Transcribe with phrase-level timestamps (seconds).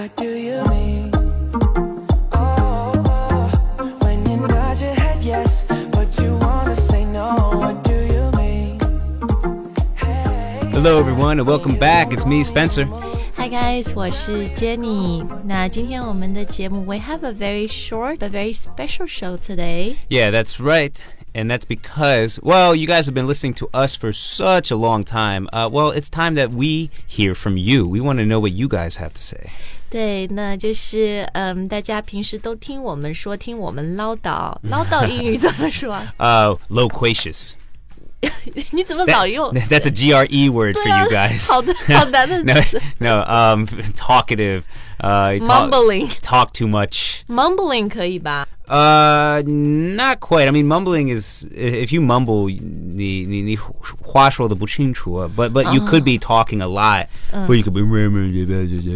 [0.00, 1.10] What do you mean?
[2.32, 7.50] Oh, oh, when you nod your head yes, but you wanna say no.
[7.54, 8.78] What do you mean?
[9.96, 10.70] Hey.
[10.70, 12.12] Hello, everyone, and welcome back.
[12.12, 12.86] It's me, Spencer.
[13.36, 15.26] Hi guys，我是 Jenny。
[15.44, 19.96] 那今天我们的节目，We have a very short but very special show today。
[20.08, 21.00] Yeah, that's right.
[21.34, 25.04] And that's because, well, you guys have been listening to us for such a long
[25.04, 25.48] time.
[25.52, 27.86] Uh, well, it's time that we hear from you.
[27.86, 29.50] We want to know what you guys have to say.
[29.90, 36.12] 对，那就是嗯，大家平时都听我们说，听我们唠叨，唠叨英语怎么说啊？
[36.18, 37.52] Uh, loquacious.
[38.70, 39.52] 你怎么老用？
[39.52, 41.52] That's a GRE word for 对啊 you guys.
[41.52, 42.54] 好的，好难的 no,
[42.98, 44.62] no, um, talkative.
[45.03, 46.07] Uh, mumbling.
[46.07, 47.23] Talk, talk too much.
[47.27, 47.89] Mumbling
[48.69, 50.47] Uh not quite.
[50.47, 52.61] I mean, mumbling is if you mumble, the
[52.95, 53.57] 你你你
[54.01, 56.45] 话说的不清楚, but but you could be ah.
[56.45, 57.81] talking a lot, uh, or you could be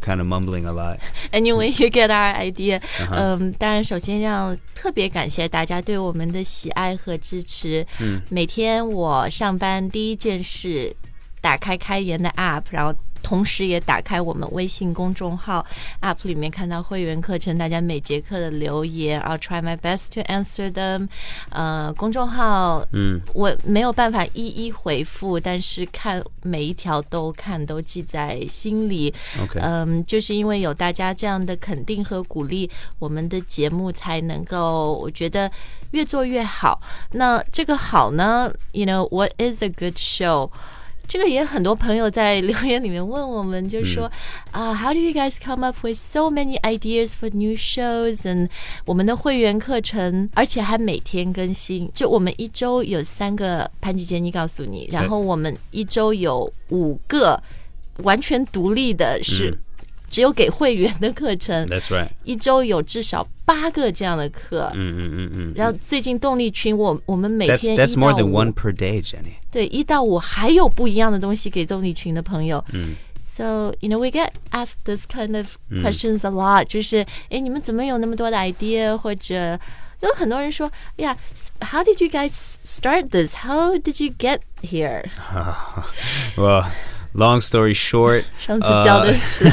[0.00, 0.98] kind of mumbling a lot.
[1.30, 2.80] Anyway, you get our idea.
[2.98, 3.14] Uh-huh.
[3.14, 7.86] Um, 嗯，当然，首先要特别感谢大家对我们的喜爱和支持。
[8.00, 10.94] 嗯，每天我上班第一件事，
[11.40, 12.92] 打开开言的 App，然后。
[13.22, 15.64] 同时也打开我们微信公众号
[16.00, 21.08] App 里面看到会员课程，大家每节课的留言，I'll try my best to answer them。
[21.50, 29.12] 呃，公众号，嗯，我没有办法一一回复，但是看每一条都看，都记在心里。
[29.38, 29.60] Okay.
[29.60, 35.50] 嗯，就是因为有大家这样的肯定和鼓励，我们的节目才能够，我觉得
[35.92, 36.80] 越做越好。
[37.12, 40.50] 那这个好呢，you know what is a good show？
[41.06, 44.10] 这个也很多朋友在留言里面问我们，就说
[44.50, 48.48] 啊、h o w do you guys come up with so many ideas for new shows？and
[48.84, 51.90] 我们的会员课程，而且还每天更新。
[51.92, 57.42] 就我们一周有三个潘吉杰尼告诉你，然后我们一周有五个
[57.98, 59.58] 完全独立的是。
[60.11, 62.09] 只有给会员的课程， That's right.
[62.23, 64.71] 一周有至少八个这样的课。
[64.73, 65.53] Mm, mm, mm, mm.
[65.55, 69.35] 然后最近动力群，我我们每 That's 天 that's 一 more 到 than 五 one per day, Jenny.
[69.51, 72.63] 对，一到五还有不一样的东西给动力群的朋友。
[72.71, 72.95] 嗯。
[73.21, 78.97] So you know we get asked this kind of questions a lot，、就是哎，你们怎么有那么多的 idea？
[78.97, 79.59] 或者
[79.99, 81.15] 有很多人说，哎呀，
[81.59, 83.35] How did you guys start this?
[83.45, 85.03] How did you get here？
[86.35, 86.65] Well,
[87.13, 89.45] long story short, 上 次教的是、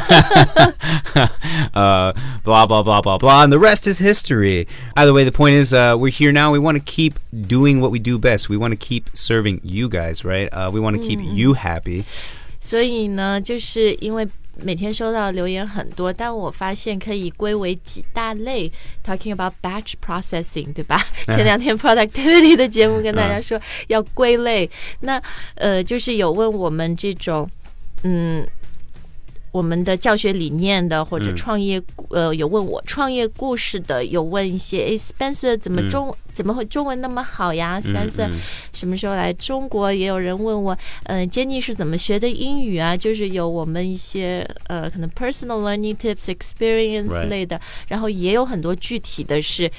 [1.73, 2.15] uh,
[2.45, 4.67] blah blah blah blah blah, and the rest is history.
[4.97, 6.53] Either way, the point is, uh, we're here now.
[6.53, 8.49] We want to keep doing what we do best.
[8.49, 10.49] We want to keep serving you guys, right?
[10.53, 12.05] Uh, we want to keep you happy.
[12.61, 14.27] 所以呢，就是因为
[14.64, 18.72] 每天收到的留言很多，但我发现可以归为几大类。
[19.06, 21.02] Talking about batch processing，对吧？
[21.28, 24.70] 前两天 productivity 的节目跟大家说要归类，
[25.02, 25.22] 那
[25.56, 27.50] 呃，就是有问我们这种，
[28.04, 28.48] 嗯。
[29.52, 38.30] 我们的教学理念的，或者创业，呃，有问我创业故事的，有问一些，哎 s p e n c e r 怎么中、怎么会中文那么好呀？Spencer、
[38.74, 39.92] 什么时候来中国？
[39.94, 42.96] 也有人问我，呃，Jenny 是怎么学的英语啊？
[42.96, 47.28] 就是有我们一些呃，可能 personal learning tips、experience Right.
[47.28, 49.72] 类的，然后也有很多具体的是。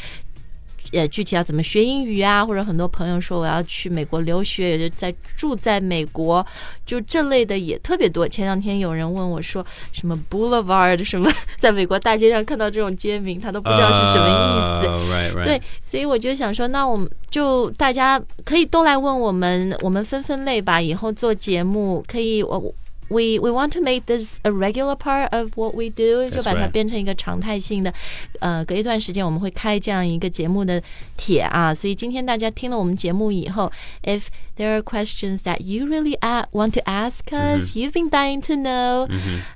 [0.92, 2.44] 呃，具体要怎么学英语啊？
[2.44, 6.44] 或者很多朋友说我要去美国留学，也就在住在美国，
[6.84, 8.26] 就这类的也特别多。
[8.28, 14.88] 前两天有人问我说，什么 Boulevard 什么，在美国大街上看到这种街名，他都不知道是什么意思。
[14.88, 15.44] Oh, right, right.
[15.44, 20.80] 对，所以我就想说，那我们就大家可以都来问我们，我们分分类吧。
[20.80, 22.74] 以后做节目可以，我
[23.09, 26.71] we we want to make this a regular part of what we do，就把它 right.
[26.71, 27.93] 变成一个常态性的。
[28.39, 30.81] 呃，隔一段时间我们会开这样一个节目的
[31.15, 31.73] 帖啊。
[31.73, 33.71] 所以今天大家听了我们节目以后，
[34.03, 34.23] if
[34.57, 38.53] there are questions that you really a- want to ask us, you've been dying to
[38.53, 39.07] know，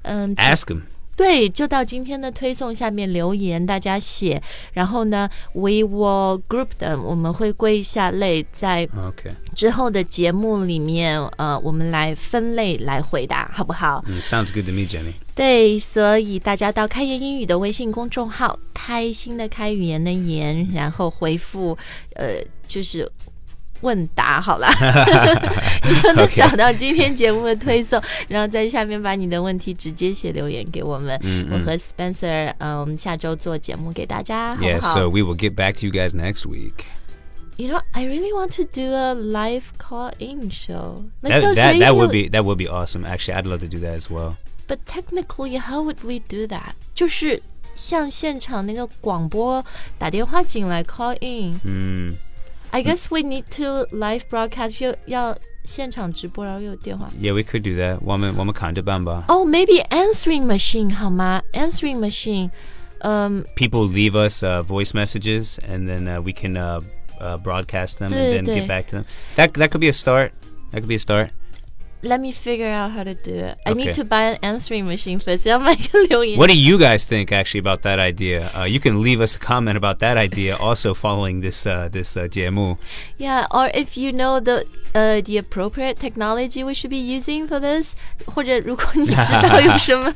[0.03, 0.84] 嗯， Ask them.
[1.16, 4.42] 对，就到今天的推送下面留言，大家写，
[4.72, 9.32] 然后呢，we will group them，我们会归一下类，在 Okay.
[9.54, 15.12] 之后的节目里面，呃，我们来分类来回答，好不好？Mm, sounds good to me, Jenny.
[15.34, 21.77] 对，所以大家到开言英语的微信公众号，开心的开，语言的言，然后回复，
[22.16, 23.10] 呃，就是。
[23.84, 24.67] 问答好了，
[25.84, 31.17] 你就能找到今天节目的推送，然后在下面把你的问题直接写留言给我们。
[31.52, 36.85] 我和 Spencer，嗯、我们下周做节目给大家，好 Yeah, 不好 so we will get back to you guys next week.
[37.55, 41.03] You know, I really want to do a live call-in show.
[41.22, 43.05] Like That, those that, that would radio- be that would be awesome.
[43.05, 44.37] Actually, I'd love to do that as well.
[44.67, 46.73] But technically, how would we do that?
[46.93, 47.41] 就是
[47.76, 49.64] 像现场那个广播
[49.97, 51.59] 打电话进来 call in.
[51.66, 52.16] Mm.
[52.73, 57.09] I guess we need to live broadcast，就要现场直播，然后又有电话。
[57.20, 57.97] Yeah, we could do that.
[58.02, 59.26] 我们我们看着办吧。
[59.28, 61.41] Oh, maybe answering machine 好吗？
[61.53, 62.52] Answering machine，
[62.99, 66.81] 嗯、 People leave us uh, voice messages, and then uh, we can uh,
[67.20, 68.61] uh, broadcast them and 对， then 对。
[68.61, 69.05] get back to them.
[69.35, 70.31] That that could be a start.
[70.72, 71.29] That could be a start.
[72.03, 73.58] Let me figure out how to do it.
[73.66, 73.93] I need Okay.
[73.96, 75.46] to buy an answering machine first.
[75.46, 76.40] 要 买个留言。
[76.40, 78.49] What do you guys think actually about that idea?
[78.55, 82.16] Uh, you can leave us a comment about that idea also following this uh, this
[82.16, 82.78] uh, 节目.
[83.17, 87.59] Yeah, or if you know the uh the appropriate technology we should be using for
[87.59, 87.96] this，
[88.26, 90.14] 或者如果你知道有什么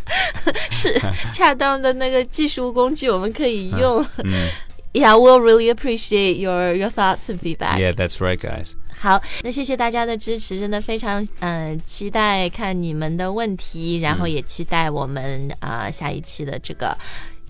[0.71, 0.97] 是
[1.33, 4.05] 恰当的那个技术工具，我们可以用。
[4.93, 7.79] Yeah, we'll really appreciate your your thoughts and feedback.
[7.79, 8.73] Yeah, that's right, guys.
[8.95, 16.95] 好，那谢谢大家的支持，真的非常呃期待看你们的问题，然后也期待我们啊、呃下一期的这个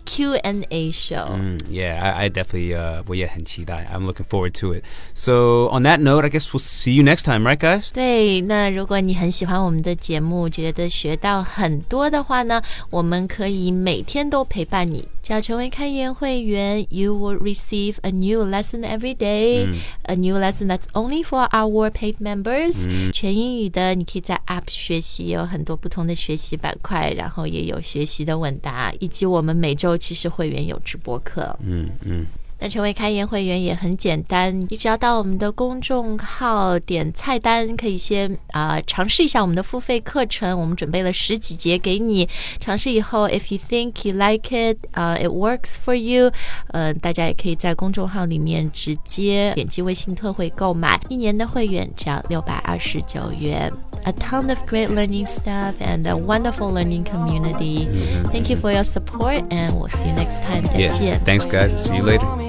[0.06, 1.28] Q&A show。
[1.36, 3.86] Mm, yeah, I, I definitely uh, well, yeah, 很期待.
[3.94, 4.84] I'm looking forward to it.
[5.14, 7.90] So on that note, I guess we'll see you next time, right, guys?
[7.94, 15.08] 对，那如果你很喜欢我们的节目，觉得学到很多的话呢，我们可以每天都陪伴你。
[15.29, 19.69] 只要成为开源会员，you will receive a new lesson every day,、
[20.05, 31.55] a new lesson that's only for our paid members、全英语的，你可以在 App 学习，有很多不同的学习板块，然后也有学习的问答，以及我们每周其实会员有直播课。
[31.63, 32.25] Mm, mm.
[32.60, 42.30] 那成为开言会员也很简单，你只要到我们的公众号点菜单，可以先啊、呃尝试一下我们的付费课程，我们准备了十几节给你
[42.62, 46.32] 尝试以后，if you think you like it，啊、i t works for you，
[46.68, 53.70] 呃，大家也可以在公众号里面直接点击微信特惠购买，一年的会员只要六百二十九元。
[54.06, 57.88] A ton of great learning stuff and a wonderful learning community.
[58.32, 60.64] Thank you for your support, and we'll see you next time.
[60.64, 60.98] 再 Yeah.
[60.98, 61.22] 见。
[61.26, 61.76] Thanks, guys.
[61.76, 62.26] See you later.
[62.26, 62.47] For me